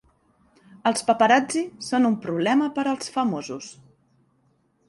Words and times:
Els 0.91 1.05
paparazzi 1.09 1.61
són 1.89 2.09
un 2.11 2.17
problema 2.25 2.71
per 2.79 2.87
als 2.93 3.15
famosos. 3.19 3.73